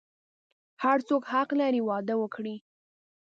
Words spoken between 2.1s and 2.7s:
وکړی